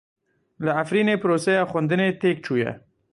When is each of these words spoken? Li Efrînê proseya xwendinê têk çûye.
Li 0.63 0.71
Efrînê 0.81 1.15
proseya 1.23 1.63
xwendinê 1.71 2.07
têk 2.21 2.37
çûye. 2.45 2.71